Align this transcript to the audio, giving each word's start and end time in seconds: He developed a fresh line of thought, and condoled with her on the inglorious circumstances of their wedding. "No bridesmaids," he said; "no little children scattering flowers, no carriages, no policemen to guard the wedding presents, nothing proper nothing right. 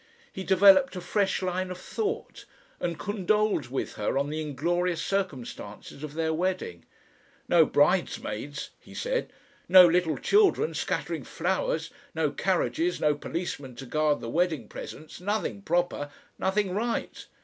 He 0.33 0.43
developed 0.43 0.95
a 0.95 0.99
fresh 0.99 1.43
line 1.43 1.69
of 1.69 1.77
thought, 1.77 2.45
and 2.79 2.97
condoled 2.97 3.67
with 3.67 3.93
her 3.97 4.17
on 4.17 4.31
the 4.31 4.41
inglorious 4.41 4.99
circumstances 4.99 6.03
of 6.03 6.15
their 6.15 6.33
wedding. 6.33 6.85
"No 7.47 7.67
bridesmaids," 7.67 8.71
he 8.79 8.95
said; 8.95 9.31
"no 9.69 9.85
little 9.87 10.17
children 10.17 10.73
scattering 10.73 11.23
flowers, 11.23 11.91
no 12.15 12.31
carriages, 12.31 12.99
no 12.99 13.13
policemen 13.13 13.75
to 13.75 13.85
guard 13.85 14.21
the 14.21 14.29
wedding 14.31 14.67
presents, 14.67 15.21
nothing 15.21 15.61
proper 15.61 16.09
nothing 16.39 16.71
right. 16.71 17.27